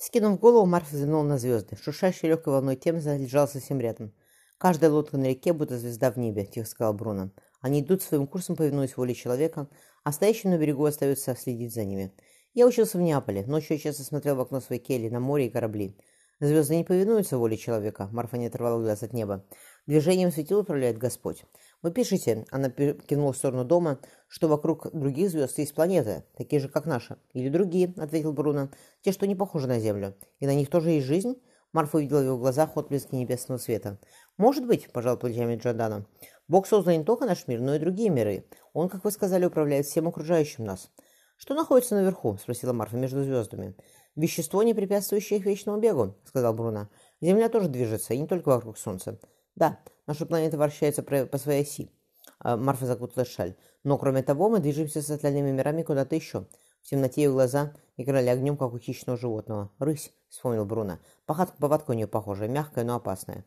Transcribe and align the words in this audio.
Скинув 0.00 0.38
голову, 0.38 0.64
Марф 0.64 0.92
взглянул 0.92 1.24
на 1.24 1.38
звезды. 1.38 1.76
Шуршащей 1.76 2.28
легкой 2.28 2.52
волной 2.52 2.76
тем 2.76 2.98
лежал 2.98 3.48
совсем 3.48 3.80
рядом. 3.80 4.12
«Каждая 4.56 4.92
лодка 4.92 5.18
на 5.18 5.24
реке, 5.24 5.52
будто 5.52 5.76
звезда 5.76 6.12
в 6.12 6.16
небе»,— 6.16 6.46
тихо 6.52 6.68
сказал 6.68 6.94
Бруно. 6.94 7.30
«Они 7.60 7.80
идут 7.80 8.02
своим 8.02 8.28
курсом, 8.28 8.54
повинуясь 8.54 8.96
воле 8.96 9.12
человека, 9.12 9.68
а 10.04 10.12
стоящим 10.12 10.50
на 10.50 10.58
берегу 10.58 10.84
остается 10.84 11.34
следить 11.34 11.74
за 11.74 11.84
ними. 11.84 12.12
Я 12.54 12.68
учился 12.68 12.96
в 12.96 13.00
Неаполе. 13.00 13.44
Ночью 13.46 13.76
я 13.76 13.82
часто 13.82 14.04
смотрел 14.04 14.36
в 14.36 14.40
окно 14.40 14.60
своей 14.60 14.80
кельи 14.80 15.08
на 15.08 15.18
море 15.18 15.48
и 15.48 15.50
корабли. 15.50 15.96
Звезды 16.38 16.76
не 16.76 16.84
повинуются 16.84 17.36
воле 17.36 17.56
человека»,— 17.56 18.08
Марфа 18.12 18.38
не 18.38 18.46
оторвала 18.46 18.80
глаз 18.80 19.02
от 19.02 19.12
неба. 19.12 19.44
«Движением 19.88 20.30
светил 20.30 20.60
управляет 20.60 20.96
Господь. 20.96 21.44
Вы 21.82 21.92
пишете, 21.92 22.44
она 22.50 22.70
кинула 22.70 23.32
в 23.32 23.36
сторону 23.36 23.64
дома, 23.64 24.00
что 24.26 24.48
вокруг 24.48 24.90
других 24.92 25.30
звезд 25.30 25.58
есть 25.58 25.74
планеты, 25.74 26.24
такие 26.36 26.60
же, 26.60 26.68
как 26.68 26.86
наша. 26.86 27.18
Или 27.32 27.48
другие, 27.48 27.94
ответил 27.96 28.32
Бруно, 28.32 28.70
те, 29.02 29.12
что 29.12 29.26
не 29.26 29.36
похожи 29.36 29.68
на 29.68 29.78
Землю. 29.78 30.16
И 30.40 30.46
на 30.46 30.54
них 30.54 30.70
тоже 30.70 30.90
есть 30.90 31.06
жизнь? 31.06 31.40
Марфа 31.72 31.98
увидела 31.98 32.20
в 32.20 32.24
его 32.24 32.38
глазах 32.38 32.76
отблески 32.76 33.14
небесного 33.14 33.58
света. 33.58 33.98
«Может 34.38 34.66
быть»,– 34.66 34.90
пожал 34.92 35.18
плечами 35.18 35.56
Джордана. 35.56 36.06
«Бог 36.48 36.66
создал 36.66 36.96
не 36.96 37.04
только 37.04 37.26
наш 37.26 37.46
мир, 37.46 37.60
но 37.60 37.74
и 37.74 37.78
другие 37.78 38.08
миры. 38.08 38.46
Он, 38.72 38.88
как 38.88 39.04
вы 39.04 39.10
сказали, 39.10 39.44
управляет 39.44 39.86
всем 39.86 40.08
окружающим 40.08 40.64
нас». 40.64 40.90
«Что 41.36 41.54
находится 41.54 41.94
наверху?»– 41.94 42.36
спросила 42.40 42.72
Марфа 42.72 42.96
между 42.96 43.22
звездами. 43.22 43.76
«Вещество, 44.16 44.62
не 44.62 44.74
препятствующее 44.74 45.38
их 45.38 45.46
вечному 45.46 45.78
бегу»,– 45.78 46.16
сказал 46.24 46.54
Бруно. 46.54 46.88
«Земля 47.20 47.48
тоже 47.48 47.68
движется, 47.68 48.14
и 48.14 48.18
не 48.18 48.26
только 48.26 48.48
вокруг 48.48 48.78
Солнца». 48.78 49.20
«Да, 49.58 49.80
наша 50.06 50.24
планета 50.24 50.56
вращается 50.56 51.02
по 51.02 51.38
своей 51.38 51.62
оси». 51.62 51.90
А 52.38 52.56
Марфа 52.56 52.86
закутала 52.86 53.26
шаль. 53.26 53.56
«Но, 53.82 53.98
кроме 53.98 54.22
того, 54.22 54.48
мы 54.48 54.60
движемся 54.60 55.02
с 55.02 55.10
остальными 55.10 55.50
мирами 55.50 55.82
куда-то 55.82 56.14
еще. 56.14 56.46
В 56.80 56.88
темноте 56.88 57.24
ее 57.24 57.32
глаза 57.32 57.74
играли 57.96 58.28
огнем, 58.28 58.56
как 58.56 58.72
у 58.72 58.78
хищного 58.78 59.18
животного. 59.18 59.72
«Рысь»,— 59.80 60.12
вспомнил 60.28 60.64
Бруно. 60.64 61.00
«Повадка 61.26 61.90
у 61.90 61.94
нее 61.94 62.06
похожая, 62.06 62.48
мягкая, 62.48 62.84
но 62.84 62.94
опасная». 62.94 63.44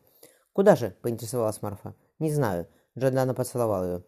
«Куда 0.51 0.75
же?»— 0.75 0.93
поинтересовалась 1.01 1.61
Марфа. 1.61 1.95
«Не 2.19 2.29
знаю». 2.29 2.67
Джордана 2.97 3.33
поцеловал 3.33 3.85
ее. 3.85 4.03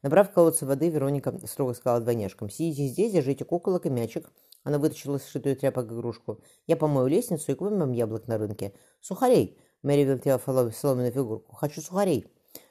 Набрав 0.00 0.30
в 0.30 0.32
колодце 0.32 0.64
воды, 0.64 0.88
Вероника 0.88 1.38
строго 1.46 1.74
сказала 1.74 2.00
двойняшкам. 2.00 2.48
«Сидите 2.48 2.86
здесь, 2.86 3.12
держите 3.12 3.44
куколок 3.44 3.84
и 3.84 3.90
мячик». 3.90 4.32
Она 4.64 4.78
вытащила 4.78 5.18
сшитую 5.18 5.54
тряпок 5.54 5.92
игрушку. 5.92 6.40
«Я 6.66 6.78
помою 6.78 7.08
лестницу 7.08 7.52
и 7.52 7.54
купим 7.54 7.78
вам 7.78 7.92
яблок 7.92 8.26
на 8.26 8.38
рынке». 8.38 8.72
«Сухарей!» 9.02 9.58
Мэри 9.82 10.04
вертела 10.04 10.38
соломенную 10.38 11.12
фигурку. 11.12 11.54
«Хочу 11.54 11.80
сухарей!» 11.80 12.26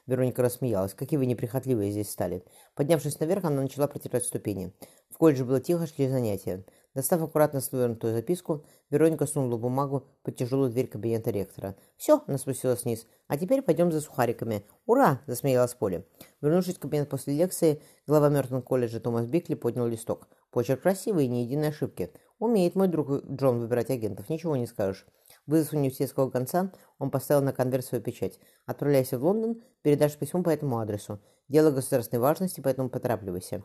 Вероника 0.06 0.42
рассмеялась. 0.42 0.94
«Какие 0.94 1.18
вы 1.18 1.26
неприхотливые 1.26 1.92
здесь 1.92 2.10
стали!» 2.10 2.44
Поднявшись 2.74 3.20
наверх, 3.20 3.44
она 3.44 3.62
начала 3.62 3.86
протирать 3.86 4.24
ступени. 4.24 4.72
В 5.10 5.18
колледже 5.18 5.44
было 5.44 5.60
тихо, 5.60 5.86
шли 5.86 6.08
занятия. 6.08 6.64
Достав 6.94 7.22
аккуратно 7.22 7.60
свернутую 7.60 8.14
записку, 8.14 8.64
Вероника 8.90 9.26
сунула 9.26 9.56
бумагу 9.56 10.06
под 10.22 10.36
тяжелую 10.36 10.70
дверь 10.70 10.88
кабинета 10.88 11.30
ректора. 11.30 11.76
«Все!»– 11.96 12.22
она 12.26 12.38
спустилась 12.38 12.84
вниз. 12.84 13.06
«А 13.28 13.38
теперь 13.38 13.62
пойдем 13.62 13.92
за 13.92 14.00
сухариками!» 14.00 14.64
«Ура!»– 14.86 15.20
засмеялась 15.26 15.74
Поля. 15.74 16.04
Вернувшись 16.40 16.76
в 16.76 16.80
кабинет 16.80 17.08
после 17.08 17.34
лекции, 17.34 17.80
глава 18.06 18.28
Мертон 18.28 18.62
колледжа 18.62 19.00
Томас 19.00 19.26
Бикли 19.26 19.54
поднял 19.54 19.86
листок. 19.86 20.28
«Почерк 20.50 20.82
красивый 20.82 21.28
ни 21.28 21.38
единой 21.38 21.68
ошибки. 21.68 22.10
Умеет 22.38 22.74
мой 22.74 22.88
друг 22.88 23.24
Джон 23.24 23.60
выбирать 23.60 23.90
агентов, 23.90 24.28
ничего 24.28 24.56
не 24.56 24.66
скажешь». 24.66 25.06
Вызов 25.46 25.72
университетского 25.72 26.30
конца, 26.30 26.72
он 26.98 27.10
поставил 27.10 27.42
на 27.42 27.52
конверт 27.52 27.84
свою 27.84 28.02
печать. 28.02 28.38
«Отправляйся 28.64 29.18
в 29.18 29.24
Лондон, 29.24 29.62
передашь 29.82 30.16
письмо 30.16 30.42
по 30.42 30.50
этому 30.50 30.78
адресу. 30.78 31.20
Дело 31.48 31.70
государственной 31.70 32.20
важности, 32.20 32.60
поэтому 32.60 32.88
поторапливайся». 32.88 33.64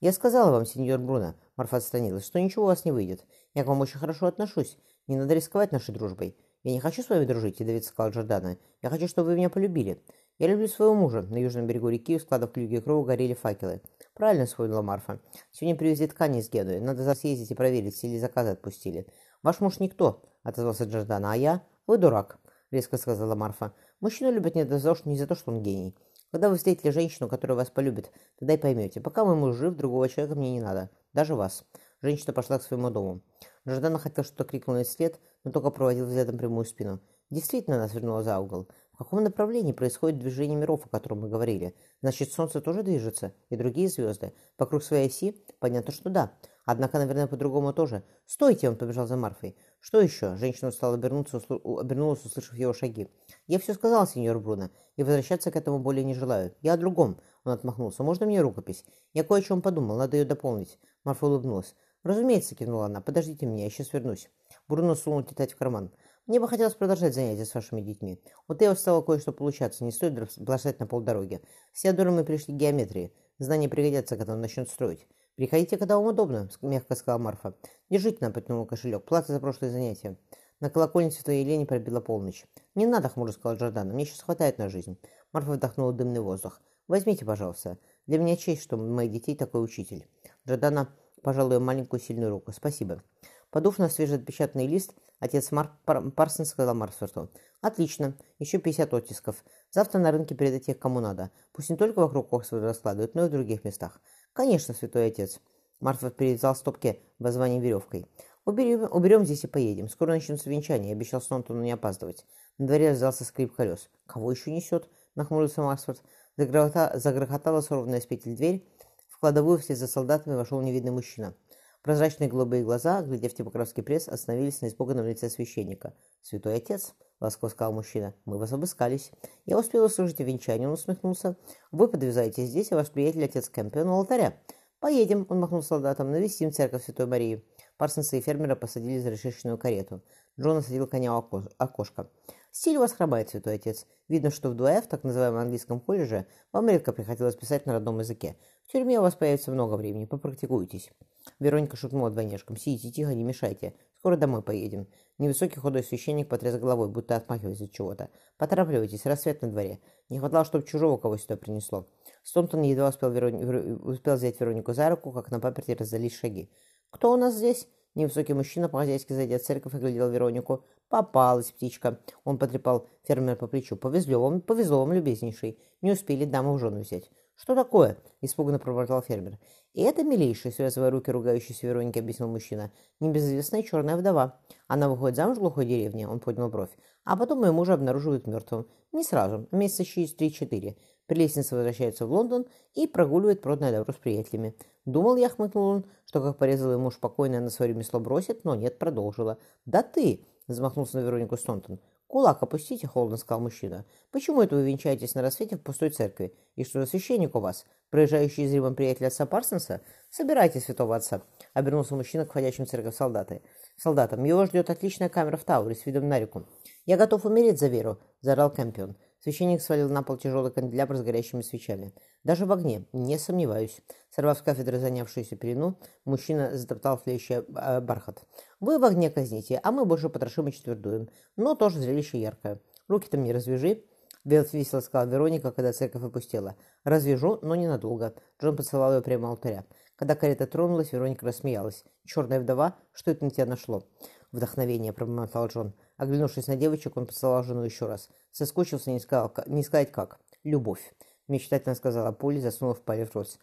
«Я 0.00 0.12
сказала 0.12 0.50
вам, 0.50 0.66
сеньор 0.66 1.00
Бруно»,— 1.00 1.34
Марфа 1.56 1.78
отстранилась,— 1.78 2.24
«что 2.26 2.40
ничего 2.40 2.64
у 2.64 2.66
вас 2.66 2.84
не 2.84 2.92
выйдет. 2.92 3.24
Я 3.54 3.64
к 3.64 3.66
вам 3.66 3.80
очень 3.80 3.98
хорошо 3.98 4.26
отношусь. 4.26 4.78
Не 5.06 5.16
надо 5.16 5.34
рисковать 5.34 5.72
нашей 5.72 5.94
дружбой. 5.94 6.36
Я 6.62 6.72
не 6.72 6.80
хочу 6.80 7.02
с 7.02 7.08
вами 7.08 7.24
дружить»,— 7.24 7.58
ядовито 7.60 7.86
сказал 7.86 8.12
Джордана. 8.12 8.58
«Я 8.82 8.90
хочу, 8.90 9.08
чтобы 9.08 9.28
вы 9.28 9.36
меня 9.36 9.50
полюбили. 9.50 10.02
Я 10.38 10.48
люблю 10.48 10.68
своего 10.68 10.94
мужа. 10.94 11.22
На 11.22 11.38
южном 11.38 11.66
берегу 11.66 11.88
реки 11.88 12.14
у 12.14 12.18
складов 12.18 12.52
клюги 12.52 12.78
Кроу 12.78 13.04
горели 13.04 13.32
факелы. 13.32 13.80
Правильно 14.12 14.44
вспомнила 14.44 14.82
Марфа. 14.82 15.18
Сегодня 15.50 15.78
привезли 15.78 16.06
ткани 16.06 16.40
из 16.40 16.50
Генуи. 16.50 16.78
Надо 16.78 17.14
съездить 17.14 17.50
и 17.50 17.54
проверить, 17.54 17.94
все 17.94 18.08
ли 18.08 18.18
заказы 18.18 18.50
отпустили. 18.50 19.06
Ваш 19.42 19.60
муж 19.60 19.78
никто, 19.80 20.22
отозвался 20.48 20.84
Джордана, 20.84 21.32
а 21.32 21.36
я? 21.36 21.62
Вы 21.86 21.98
дурак, 21.98 22.38
резко 22.70 22.96
сказала 22.98 23.34
Марфа. 23.34 23.72
Мужчину 24.00 24.30
любят 24.30 24.54
не 24.54 24.64
за, 24.64 24.96
не 25.04 25.16
за 25.16 25.26
то, 25.26 25.34
что 25.34 25.52
он 25.52 25.62
гений. 25.62 25.96
Когда 26.30 26.48
вы 26.48 26.56
встретите 26.56 26.92
женщину, 26.92 27.28
которая 27.28 27.56
вас 27.56 27.70
полюбит, 27.70 28.10
тогда 28.38 28.54
и 28.54 28.58
поймете. 28.58 29.00
Пока 29.00 29.24
мой 29.24 29.36
муж 29.36 29.56
жив, 29.56 29.74
другого 29.74 30.08
человека 30.08 30.38
мне 30.38 30.52
не 30.52 30.60
надо. 30.60 30.90
Даже 31.12 31.34
вас. 31.34 31.64
Женщина 32.02 32.32
пошла 32.32 32.58
к 32.58 32.62
своему 32.62 32.90
дому. 32.90 33.22
Джордана 33.66 33.98
хотел 33.98 34.24
что-то 34.24 34.44
крикнуть 34.44 34.78
ей 34.78 34.84
вслед, 34.84 35.20
но 35.44 35.50
только 35.50 35.70
проводил 35.70 36.06
взглядом 36.06 36.38
прямую 36.38 36.64
спину. 36.64 37.00
Действительно, 37.30 37.76
она 37.76 37.88
свернула 37.88 38.22
за 38.22 38.38
угол. 38.38 38.68
В 38.92 38.98
каком 38.98 39.24
направлении 39.24 39.72
происходит 39.72 40.18
движение 40.18 40.56
миров, 40.56 40.86
о 40.86 40.88
котором 40.88 41.20
мы 41.20 41.28
говорили? 41.28 41.74
Значит, 42.00 42.32
Солнце 42.32 42.60
тоже 42.60 42.82
движется, 42.82 43.32
и 43.50 43.56
другие 43.56 43.88
звезды. 43.88 44.32
Вокруг 44.58 44.82
своей 44.82 45.08
оси? 45.08 45.44
Понятно, 45.58 45.92
что 45.92 46.08
да. 46.08 46.32
Однако, 46.66 46.98
наверное, 46.98 47.28
по-другому 47.28 47.72
тоже. 47.72 48.02
«Стойте!»– 48.26 48.68
он 48.68 48.76
побежал 48.76 49.06
за 49.06 49.16
Марфой. 49.16 49.56
«Что 49.78 50.00
еще?»– 50.00 50.36
женщина 50.38 50.72
стала 50.72 50.94
обернуться, 50.94 51.40
обернулась, 51.64 52.24
услышав 52.24 52.54
его 52.54 52.74
шаги. 52.74 53.08
«Я 53.46 53.60
все 53.60 53.72
сказал, 53.72 54.04
сеньор 54.04 54.40
Бруно, 54.40 54.70
и 54.96 55.04
возвращаться 55.04 55.52
к 55.52 55.56
этому 55.56 55.78
более 55.78 56.04
не 56.04 56.14
желаю. 56.14 56.52
Я 56.60 56.72
о 56.72 56.76
другом». 56.76 57.20
Он 57.44 57.52
отмахнулся. 57.52 58.02
«Можно 58.02 58.26
мне 58.26 58.40
рукопись? 58.40 58.84
Я 59.14 59.22
кое 59.22 59.40
о 59.40 59.42
чем 59.44 59.62
подумал, 59.62 59.96
надо 59.96 60.16
ее 60.16 60.24
дополнить». 60.24 60.80
Марфа 61.04 61.26
улыбнулась. 61.26 61.76
«Разумеется»,– 62.02 62.54
кивнула 62.56 62.86
она. 62.86 63.00
«Подождите 63.00 63.46
меня, 63.46 63.62
я 63.62 63.70
сейчас 63.70 63.92
вернусь». 63.92 64.28
Бруно 64.66 64.96
сунул 64.96 65.22
тетрадь 65.22 65.52
в 65.52 65.56
карман. 65.56 65.92
«Мне 66.26 66.40
бы 66.40 66.48
хотелось 66.48 66.74
продолжать 66.74 67.14
занятия 67.14 67.44
с 67.44 67.54
вашими 67.54 67.80
детьми. 67.80 68.20
У 68.48 68.54
Тео 68.54 68.74
стало 68.74 69.02
кое-что 69.02 69.30
получаться, 69.30 69.84
не 69.84 69.92
стоит 69.92 70.14
бросать 70.38 70.80
на 70.80 70.88
полдороги. 70.88 71.40
С 71.72 71.82
Теодором 71.82 72.16
мы 72.16 72.24
пришли 72.24 72.54
к 72.54 72.56
геометрии. 72.56 73.12
Знания 73.38 73.68
пригодятся, 73.68 74.16
когда 74.16 74.32
он 74.32 74.40
начнет 74.40 74.68
строить. 74.68 75.06
«Приходите, 75.36 75.76
когда 75.76 75.96
вам 75.96 76.06
удобно»,— 76.06 76.48
мягко 76.62 76.94
сказала 76.94 77.18
Марфа. 77.18 77.54
«Держите 77.90 78.30
протянул 78.30 78.64
кошелек. 78.64 79.04
Плата 79.04 79.34
за 79.34 79.40
прошлое 79.40 79.70
занятие». 79.70 80.16
На 80.60 80.70
колокольне 80.70 81.10
Святой 81.10 81.40
Елене 81.40 81.66
пробила 81.66 82.00
полночь. 82.00 82.46
«Не 82.74 82.86
надо»,— 82.86 83.08
хмуро 83.10 83.32
сказал 83.32 83.58
Джордана. 83.58 83.92
«Мне 83.92 84.06
сейчас 84.06 84.22
хватает 84.22 84.56
на 84.56 84.70
жизнь». 84.70 84.98
Марфа 85.32 85.52
вдохнула 85.52 85.92
дымный 85.92 86.20
воздух. 86.20 86.62
«Возьмите, 86.88 87.26
пожалуйста. 87.26 87.76
Для 88.06 88.18
меня 88.18 88.38
честь, 88.38 88.62
что 88.62 88.78
у 88.78 88.80
моих 88.80 89.12
детей 89.12 89.36
такой 89.36 89.62
учитель». 89.62 90.08
Джордана 90.48 90.88
пожал 91.22 91.52
ее 91.52 91.58
маленькую 91.58 92.00
сильную 92.00 92.30
руку. 92.30 92.52
«Спасибо». 92.52 93.02
Подув 93.50 93.78
на 93.78 93.90
свежеотпечатанный 93.90 94.66
лист, 94.66 94.94
отец 95.20 95.52
Марк 95.52 95.72
Пар 95.84 96.10
Парсон 96.12 96.46
сказал 96.46 96.74
Марсфорту. 96.74 97.30
«Отлично. 97.60 98.16
Еще 98.38 98.56
50 98.56 98.94
оттисков. 98.94 99.44
Завтра 99.70 99.98
на 99.98 100.10
рынке 100.12 100.34
передать 100.34 100.68
их 100.68 100.78
кому 100.78 101.00
надо. 101.00 101.30
Пусть 101.52 101.68
не 101.68 101.76
только 101.76 102.00
вокруг 102.00 102.32
Оксфорда 102.32 102.68
раскладывают, 102.68 103.14
но 103.14 103.26
и 103.26 103.28
в 103.28 103.32
других 103.32 103.64
местах. 103.64 104.00
«Конечно, 104.36 104.74
святой 104.74 105.06
отец». 105.06 105.40
Марфа 105.80 106.10
перевязал 106.10 106.54
стопки 106.54 107.00
воззванием 107.18 107.62
веревкой. 107.62 108.06
Уберем, 108.44 108.86
уберем 108.92 109.24
здесь 109.24 109.44
и 109.44 109.46
поедем. 109.46 109.88
Скоро 109.88 110.10
начнется 110.10 110.50
венчание. 110.50 110.92
Обещал 110.92 111.22
Снонтону 111.22 111.62
не 111.62 111.72
опаздывать. 111.72 112.26
На 112.58 112.66
дворе 112.66 112.90
раздался 112.90 113.24
скрип 113.24 113.56
колес. 113.56 113.88
Кого 114.06 114.30
еще 114.30 114.52
несет? 114.52 114.90
Нахмурился 115.14 115.62
Максфорд. 115.62 116.02
Загрохотала, 116.36 116.98
загрохотала 116.98 117.62
сорванная 117.62 118.02
с 118.02 118.04
петель 118.04 118.36
дверь. 118.36 118.68
В 119.08 119.18
кладовую 119.18 119.58
вслед 119.58 119.78
за 119.78 119.86
солдатами 119.86 120.34
вошел 120.34 120.60
невидный 120.60 120.92
мужчина. 120.92 121.34
Прозрачные 121.80 122.28
голубые 122.28 122.62
глаза, 122.62 123.00
глядя 123.00 123.30
в 123.30 123.34
типографский 123.34 123.82
пресс, 123.82 124.06
остановились 124.06 124.60
на 124.60 124.66
испуганном 124.66 125.06
лице 125.06 125.30
священника. 125.30 125.94
«Святой 126.20 126.56
отец!»— 126.56 126.94
ласково 127.20 127.48
сказал 127.48 127.72
мужчина. 127.72 128.14
«Мы 128.24 128.38
вас 128.38 128.52
обыскались. 128.52 129.10
Я 129.44 129.58
успел 129.58 129.84
услышать 129.84 130.20
о 130.20 130.24
венчании»,— 130.24 130.66
он 130.66 130.72
усмехнулся. 130.72 131.36
«Вы 131.72 131.88
подвязаетесь 131.88 132.48
здесь, 132.48 132.72
а 132.72 132.76
ваш 132.76 132.90
приятель 132.90 133.24
отец 133.24 133.48
Кэмпион 133.48 133.88
у 133.88 133.94
алтаря. 133.94 134.36
Поедем»,— 134.80 135.26
он 135.28 135.40
махнул 135.40 135.62
солдатам,— 135.62 136.10
«навестим 136.12 136.52
церковь 136.52 136.84
Святой 136.84 137.06
Марии». 137.06 137.44
Парсонса 137.76 138.16
и 138.16 138.20
фермера 138.20 138.54
посадили 138.54 138.98
за 138.98 139.10
решечную 139.10 139.58
карету. 139.58 140.02
Джон 140.38 140.58
осадил 140.58 140.86
коня 140.86 141.16
у 141.16 141.24
окошка. 141.58 142.10
«Стиль 142.50 142.76
у 142.76 142.80
вас 142.80 142.92
хромает, 142.92 143.28
святой 143.28 143.56
отец. 143.56 143.86
Видно, 144.08 144.30
что 144.30 144.50
в 144.50 144.54
2F, 144.54 144.88
так 144.88 145.04
называемом 145.04 145.40
английском 145.40 145.80
колледже, 145.80 146.26
вам 146.52 146.68
редко 146.68 146.92
приходилось 146.92 147.34
писать 147.34 147.66
на 147.66 147.74
родном 147.74 147.98
языке. 147.98 148.36
В 148.66 148.72
тюрьме 148.72 148.98
у 148.98 149.02
вас 149.02 149.14
появится 149.14 149.50
много 149.50 149.74
времени, 149.74 150.04
попрактикуйтесь». 150.04 150.90
Вероника 151.38 151.76
шутнула 151.76 152.10
двойняшкам. 152.10 152.56
«Сидите 152.56 152.90
тихо, 152.90 153.14
не 153.14 153.24
мешайте. 153.24 153.74
Скоро 154.06 154.16
домой 154.16 154.40
поедем». 154.40 154.86
Невысокий 155.18 155.58
худой 155.58 155.82
священник 155.82 156.28
потряс 156.28 156.56
головой, 156.60 156.88
будто 156.88 157.16
отмахиваясь 157.16 157.60
от 157.60 157.72
чего-то. 157.72 158.08
«Поторапливайтесь, 158.38 159.04
рассвет 159.04 159.42
на 159.42 159.50
дворе. 159.50 159.80
Не 160.10 160.20
хватало, 160.20 160.44
чтобы 160.44 160.64
чужого 160.64 160.96
кого 160.96 161.16
сюда 161.16 161.36
принесло». 161.36 161.88
Стонтон 162.22 162.62
едва 162.62 162.90
успел, 162.90 163.10
Верони... 163.10 163.44
успел 163.82 164.14
взять 164.14 164.38
Веронику 164.38 164.74
за 164.74 164.88
руку, 164.90 165.10
как 165.10 165.32
на 165.32 165.40
паперте 165.40 165.74
раздались 165.74 166.16
шаги. 166.16 166.52
«Кто 166.90 167.12
у 167.12 167.16
нас 167.16 167.34
здесь?» 167.34 167.66
Невысокий 167.96 168.34
мужчина, 168.34 168.68
по-хозяйски 168.68 169.12
зайдя 169.12 169.40
в 169.40 169.42
церковь, 169.42 169.74
оглядел 169.74 170.08
Веронику. 170.08 170.62
«Попалась 170.88 171.50
птичка!» 171.50 171.98
Он 172.22 172.38
потрепал 172.38 172.86
фермера 173.02 173.34
по 173.34 173.48
плечу. 173.48 173.74
«Повезло 173.74 174.20
вам, 174.20 174.40
повезло 174.40 174.84
вам, 174.84 174.92
любезнейший. 174.92 175.58
Не 175.82 175.90
успели 175.90 176.26
даму 176.26 176.54
в 176.54 176.60
жену 176.60 176.82
взять». 176.82 177.10
«Что 177.36 177.54
такое?»– 177.54 177.98
испуганно 178.22 178.58
пробормотал 178.58 179.02
фермер. 179.02 179.38
«И 179.74 179.82
это 179.82 180.02
милейшая, 180.02 180.52
связывая 180.52 180.90
руки 180.90 181.10
ругающейся 181.10 181.66
Веронике, 181.66 182.00
объяснил 182.00 182.28
мужчина. 182.28 182.72
Небезызвестная 182.98 183.62
черная 183.62 183.96
вдова. 183.96 184.40
Она 184.68 184.88
выходит 184.88 185.16
замуж 185.16 185.36
в 185.36 185.40
глухой 185.40 185.66
деревне»,– 185.66 186.08
он 186.08 186.18
поднял 186.18 186.48
бровь. 186.48 186.70
«А 187.04 187.14
потом 187.16 187.44
ее 187.44 187.52
мужа 187.52 187.74
обнаруживают 187.74 188.26
мертвым. 188.26 188.66
Не 188.92 189.04
сразу, 189.04 189.46
месяца 189.52 189.84
через 189.84 190.14
три-четыре. 190.14 190.76
Прелестница 191.06 191.54
возвращается 191.54 192.06
в 192.06 192.12
Лондон 192.12 192.46
и 192.74 192.86
прогуливает 192.86 193.42
продное 193.42 193.70
добро 193.70 193.92
с 193.92 193.96
приятелями. 193.96 194.56
Думал 194.86 195.16
я, 195.16 195.28
хмыкнул 195.28 195.64
он, 195.64 195.84
что 196.06 196.20
как 196.20 196.38
порезал 196.38 196.72
ему 196.72 196.84
муж 196.84 196.98
покойно 196.98 197.40
на 197.40 197.50
свое 197.50 197.72
ремесло 197.72 198.00
бросит, 198.00 198.44
но 198.44 198.54
нет, 198.54 198.78
продолжила. 198.78 199.38
«Да 199.66 199.82
ты!»– 199.82 200.24
замахнулся 200.48 200.96
на 200.96 201.02
Веронику 201.02 201.36
Стонтон. 201.36 201.80
«Кулак 202.08 202.42
опустите»,— 202.42 202.86
холодно 202.88 203.16
сказал 203.16 203.40
мужчина. 203.40 203.84
«Почему 204.12 204.40
это 204.40 204.54
вы 204.54 204.64
венчаетесь 204.64 205.14
на 205.14 205.22
рассвете 205.22 205.56
в 205.56 205.62
пустой 205.62 205.90
церкви? 205.90 206.34
И 206.54 206.64
что 206.64 206.80
за 206.80 206.86
священник 206.86 207.34
у 207.34 207.40
вас? 207.40 207.64
Проезжающий 207.90 208.44
из 208.44 208.52
Рима 208.52 208.72
приятель 208.74 209.06
отца 209.06 209.26
Парсонса? 209.26 209.80
Собирайте 210.10 210.60
святого 210.60 210.94
отца»,— 210.94 211.22
обернулся 211.52 211.96
мужчина 211.96 212.24
к 212.24 212.28
входящим 212.28 212.64
в 212.64 212.68
церковь 212.68 212.94
солдаты. 212.94 213.42
«Солдатам, 213.76 214.24
его 214.24 214.46
ждет 214.46 214.70
отличная 214.70 215.08
камера 215.08 215.36
в 215.36 215.44
Тауре 215.44 215.74
с 215.74 215.84
видом 215.84 216.08
на 216.08 216.20
реку. 216.20 216.46
Я 216.84 216.96
готов 216.96 217.24
умереть 217.24 217.58
за 217.58 217.66
веру»,— 217.66 217.98
заорал 218.20 218.52
Кэмпион. 218.52 218.96
Священник 219.22 219.60
свалил 219.60 219.88
на 219.88 220.02
пол 220.02 220.16
тяжелый 220.16 220.52
канделябр 220.52 220.96
с 220.96 221.02
горящими 221.02 221.42
свечами. 221.42 221.92
«Даже 222.22 222.46
в 222.46 222.52
огне, 222.52 222.84
не 222.92 223.18
сомневаюсь». 223.18 223.80
Сорвав 224.14 224.38
с 224.38 224.42
кафедры 224.42 224.78
занявшуюся 224.78 225.36
пелену, 225.36 225.78
мужчина 226.04 226.56
затоптал 226.56 226.98
флещий 226.98 227.36
э, 227.36 227.80
бархат. 227.80 228.24
«Вы 228.60 228.78
в 228.78 228.84
огне 228.84 229.10
казните, 229.10 229.60
а 229.62 229.72
мы 229.72 229.84
больше 229.84 230.08
потрошим 230.08 230.48
и 230.48 230.52
четвердуем. 230.52 231.08
Но 231.36 231.54
тоже 231.54 231.80
зрелище 231.80 232.20
яркое. 232.20 232.60
Руки-то 232.88 233.16
мне 233.18 233.32
развяжи». 233.32 233.82
Весело 234.24 234.80
сказала 234.80 235.08
Вероника, 235.08 235.52
когда 235.52 235.72
церковь 235.72 236.02
опустела. 236.02 236.56
«Развяжу, 236.84 237.38
но 237.42 237.54
ненадолго». 237.54 238.14
Джон 238.40 238.56
поцеловал 238.56 238.94
ее 238.96 239.02
прямо 239.02 239.28
алтаря. 239.28 239.64
Когда 239.96 240.14
карета 240.14 240.46
тронулась, 240.46 240.92
Вероника 240.92 241.24
рассмеялась. 241.26 241.84
«Черная 242.04 242.40
вдова? 242.40 242.76
Что 242.92 243.12
это 243.12 243.24
на 243.24 243.30
тебя 243.30 243.46
нашло?» 243.46 243.84
«Вдохновение»,— 244.32 244.92
пробормотал 244.94 245.46
Джон. 245.46 245.74
Оглянувшись 245.96 246.46
на 246.46 246.56
девочек, 246.56 246.96
он 246.96 247.06
поцеловал 247.06 247.42
жену 247.42 247.62
еще 247.62 247.86
раз. 247.86 248.10
Соскучился, 248.32 248.90
не, 248.90 249.00
сказал, 249.00 249.32
не 249.46 249.62
сказать 249.62 249.92
как. 249.92 250.18
«Любовь»,— 250.44 250.94
мечтательно 251.28 251.74
сказала 251.74 252.12
Полли, 252.12 252.38
засунув 252.38 252.82
палец 252.82 253.10
в 253.10 253.14
рот. 253.14 253.38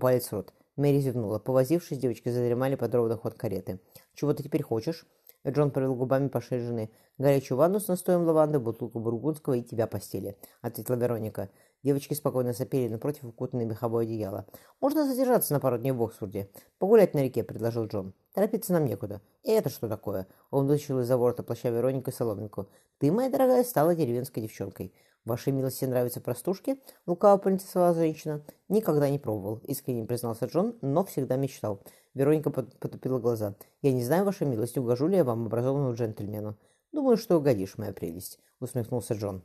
Палец 0.00 0.26
в 0.26 0.32
рот. 0.32 0.52
Мэри 0.76 1.00
зевнула. 1.00 1.38
Повозившись, 1.38 1.98
девочки 1.98 2.28
задремали 2.28 2.74
под 2.74 2.94
ровный 2.94 3.16
ход 3.16 3.34
кареты. 3.34 3.80
«Чего 4.14 4.32
ты 4.32 4.42
теперь 4.42 4.62
хочешь?» 4.62 5.06
Джон 5.46 5.70
провел 5.70 5.94
губами 5.94 6.28
по 6.28 6.40
шее 6.40 6.60
жены. 6.60 6.90
«Горячую 7.18 7.58
ванну 7.58 7.80
с 7.80 7.88
настоем 7.88 8.24
лаванды, 8.24 8.58
бутылку 8.58 8.98
бургундского 8.98 9.54
и 9.54 9.62
тебя 9.62 9.86
постели»,— 9.86 10.36
ответила 10.62 10.96
Вероника. 10.96 11.50
Девочки 11.82 12.14
спокойно 12.14 12.52
сопели 12.52 12.88
напротив 12.88 13.24
укутанное 13.24 13.66
меховое 13.66 14.04
одеяло. 14.04 14.46
«Можно 14.80 15.06
задержаться 15.06 15.54
на 15.54 15.60
пару 15.60 15.78
дней 15.78 15.92
в 15.92 16.02
Оксфорде. 16.02 16.50
Погулять 16.78 17.14
на 17.14 17.22
реке»,— 17.22 17.42
предложил 17.44 17.86
Джон. 17.86 18.14
«Торопиться 18.34 18.72
нам 18.72 18.84
некуда». 18.84 19.20
«И 19.42 19.50
это 19.50 19.68
что 19.68 19.88
такое?» 19.88 20.26
Он 20.50 20.66
вытащил 20.66 21.00
из-за 21.00 21.16
ворота 21.16 21.42
плаща 21.42 21.70
Веронику 21.70 22.12
соломинку. 22.12 22.68
«Ты, 22.98 23.10
моя 23.10 23.28
дорогая, 23.30 23.64
стала 23.64 23.94
деревенской 23.94 24.42
девчонкой». 24.42 24.94
«Вашей 25.24 25.52
милости 25.52 25.84
нравятся 25.84 26.20
простушки?»— 26.20 26.80
лукаво 27.06 27.36
поинтересовала 27.38 27.94
женщина. 27.94 28.42
«Никогда 28.68 29.10
не 29.10 29.18
пробовал»,— 29.18 29.60
искренне 29.64 30.06
признался 30.06 30.46
Джон, 30.46 30.78
но 30.80 31.04
всегда 31.04 31.36
мечтал. 31.36 31.82
Вероника 32.14 32.50
потупила 32.50 33.18
глаза. 33.18 33.54
«Я 33.82 33.92
не 33.92 34.02
знаю, 34.02 34.24
ваша 34.24 34.46
милость, 34.46 34.78
угожу 34.78 35.08
ли 35.08 35.16
я 35.16 35.24
вам, 35.24 35.46
образованному 35.46 35.94
джентльмену?» 35.94 36.56
«Думаю, 36.92 37.18
что 37.18 37.36
угодишь, 37.36 37.76
моя 37.76 37.92
прелесть»,— 37.92 38.38
усмехнулся 38.60 39.14
Джон. 39.14 39.42